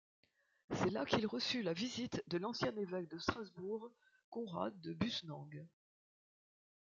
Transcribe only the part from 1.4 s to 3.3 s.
la visite de l'ancien évêque de